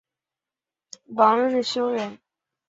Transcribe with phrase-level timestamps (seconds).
[1.13, 2.17] 王日休人。